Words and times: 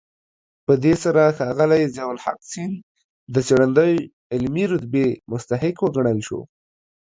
په 0.65 0.73
دې 0.83 0.93
سره 1.03 1.33
ښاغلی 1.37 1.83
ضياءالحق 1.95 2.39
سیند 2.51 2.75
د 3.33 3.35
څېړندوی 3.47 3.93
علمي 4.33 4.65
رتبې 4.73 5.07
مستحق 5.31 5.75
وګڼل 5.81 6.19
شو. 6.27 6.41